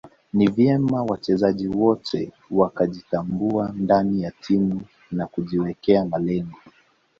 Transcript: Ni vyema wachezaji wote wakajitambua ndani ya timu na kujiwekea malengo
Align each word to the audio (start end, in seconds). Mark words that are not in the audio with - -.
Ni 0.33 0.47
vyema 0.47 1.03
wachezaji 1.03 1.67
wote 1.67 2.31
wakajitambua 2.51 3.71
ndani 3.75 4.21
ya 4.23 4.31
timu 4.31 4.81
na 5.11 5.27
kujiwekea 5.27 6.05
malengo 6.05 6.57